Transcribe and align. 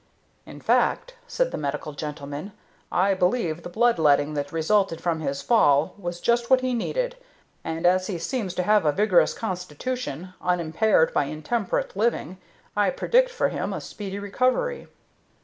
"In 0.47 0.59
fact," 0.61 1.13
said 1.27 1.51
the 1.51 1.59
medical 1.59 1.93
gentleman, 1.93 2.53
"I 2.91 3.13
believe 3.13 3.61
the 3.61 3.69
blood 3.69 3.99
letting 3.99 4.33
that 4.33 4.51
resulted 4.51 4.99
from 4.99 5.19
his 5.19 5.43
fall 5.43 5.93
was 5.95 6.19
just 6.19 6.49
what 6.49 6.61
he 6.61 6.73
needed; 6.73 7.17
and, 7.63 7.85
as 7.85 8.07
he 8.07 8.17
seems 8.17 8.55
to 8.55 8.63
have 8.63 8.83
a 8.83 8.91
vigorous 8.91 9.35
constitution, 9.35 10.33
unimpaired 10.41 11.13
by 11.13 11.25
intemperate 11.25 11.95
living, 11.95 12.39
I 12.75 12.89
predict 12.89 13.29
for 13.29 13.49
him 13.49 13.73
a 13.73 13.79
speedy 13.79 14.17
recovery." 14.17 14.87